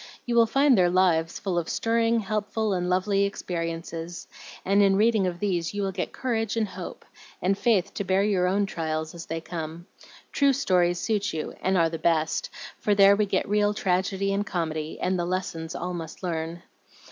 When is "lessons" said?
15.25-15.75